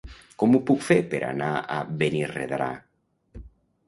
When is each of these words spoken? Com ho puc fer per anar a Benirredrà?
Com 0.43 0.55
ho 0.55 0.59
puc 0.69 0.79
fer 0.85 0.95
per 1.11 1.19
anar 1.27 1.49
a 1.75 1.75
Benirredrà? 1.99 2.71